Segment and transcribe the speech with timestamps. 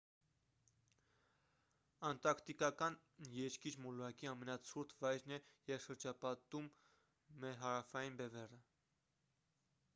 [2.07, 2.97] անտարկտիկան
[3.39, 5.41] երկիր մոլորակի ամենացուրտ վայրն է
[5.73, 6.69] և շրջապատում
[7.51, 8.63] է հարավային բևեռը